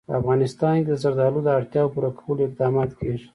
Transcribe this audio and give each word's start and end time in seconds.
په 0.07 0.13
افغانستان 0.21 0.75
کې 0.81 0.87
د 0.89 0.93
زردالو 1.03 1.39
د 1.43 1.47
اړتیاوو 1.59 1.93
پوره 1.93 2.11
کولو 2.19 2.41
اقدامات 2.47 2.89
کېږي. 2.99 3.27